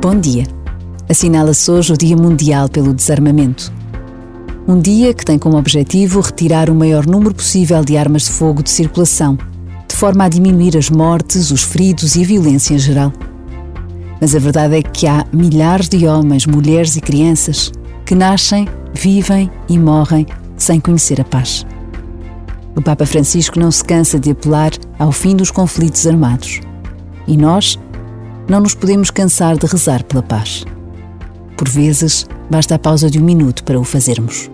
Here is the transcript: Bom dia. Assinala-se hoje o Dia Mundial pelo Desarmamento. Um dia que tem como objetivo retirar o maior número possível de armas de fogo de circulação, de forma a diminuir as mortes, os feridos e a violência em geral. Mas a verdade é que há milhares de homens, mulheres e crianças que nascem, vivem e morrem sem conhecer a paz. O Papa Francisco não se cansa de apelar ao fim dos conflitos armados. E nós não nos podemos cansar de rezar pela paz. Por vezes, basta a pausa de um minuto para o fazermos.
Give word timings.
Bom 0.00 0.14
dia. 0.20 0.46
Assinala-se 1.08 1.68
hoje 1.68 1.92
o 1.92 1.96
Dia 1.96 2.16
Mundial 2.16 2.68
pelo 2.68 2.94
Desarmamento. 2.94 3.72
Um 4.68 4.78
dia 4.78 5.12
que 5.12 5.24
tem 5.24 5.36
como 5.36 5.58
objetivo 5.58 6.20
retirar 6.20 6.70
o 6.70 6.74
maior 6.74 7.04
número 7.04 7.34
possível 7.34 7.84
de 7.84 7.96
armas 7.96 8.26
de 8.26 8.30
fogo 8.30 8.62
de 8.62 8.70
circulação, 8.70 9.36
de 9.88 9.96
forma 9.96 10.22
a 10.22 10.28
diminuir 10.28 10.76
as 10.76 10.88
mortes, 10.88 11.50
os 11.50 11.64
feridos 11.64 12.14
e 12.14 12.22
a 12.22 12.26
violência 12.26 12.74
em 12.74 12.78
geral. 12.78 13.12
Mas 14.20 14.36
a 14.36 14.38
verdade 14.38 14.76
é 14.76 14.82
que 14.82 15.04
há 15.08 15.26
milhares 15.32 15.88
de 15.88 16.06
homens, 16.06 16.46
mulheres 16.46 16.94
e 16.94 17.00
crianças 17.00 17.72
que 18.06 18.14
nascem, 18.14 18.68
vivem 18.94 19.50
e 19.68 19.76
morrem 19.76 20.28
sem 20.56 20.78
conhecer 20.78 21.20
a 21.20 21.24
paz. 21.24 21.66
O 22.76 22.80
Papa 22.80 23.04
Francisco 23.04 23.58
não 23.58 23.72
se 23.72 23.84
cansa 23.84 24.16
de 24.16 24.30
apelar 24.30 24.70
ao 24.96 25.10
fim 25.10 25.34
dos 25.34 25.50
conflitos 25.50 26.06
armados. 26.06 26.60
E 27.26 27.36
nós 27.36 27.76
não 28.48 28.60
nos 28.60 28.74
podemos 28.74 29.10
cansar 29.10 29.56
de 29.58 29.66
rezar 29.66 30.02
pela 30.02 30.22
paz. 30.22 30.64
Por 31.56 31.68
vezes, 31.68 32.26
basta 32.50 32.74
a 32.74 32.78
pausa 32.78 33.10
de 33.10 33.20
um 33.20 33.24
minuto 33.24 33.62
para 33.62 33.78
o 33.78 33.84
fazermos. 33.84 34.50